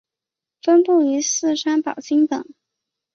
[0.63, 2.43] 分布于四川宝兴等。